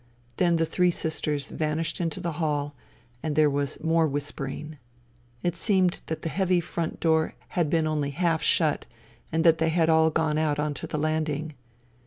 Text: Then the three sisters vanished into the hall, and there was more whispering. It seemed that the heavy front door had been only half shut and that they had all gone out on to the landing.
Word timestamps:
Then 0.37 0.55
the 0.55 0.65
three 0.65 0.89
sisters 0.89 1.49
vanished 1.49 2.01
into 2.01 2.19
the 2.19 2.31
hall, 2.41 2.73
and 3.21 3.35
there 3.35 3.51
was 3.51 3.83
more 3.83 4.07
whispering. 4.07 4.79
It 5.43 5.55
seemed 5.55 5.99
that 6.07 6.23
the 6.23 6.29
heavy 6.29 6.59
front 6.59 6.99
door 6.99 7.35
had 7.49 7.69
been 7.69 7.85
only 7.85 8.09
half 8.09 8.41
shut 8.41 8.87
and 9.31 9.43
that 9.43 9.59
they 9.59 9.69
had 9.69 9.91
all 9.91 10.09
gone 10.09 10.39
out 10.39 10.57
on 10.57 10.73
to 10.73 10.87
the 10.87 10.97
landing. 10.97 11.53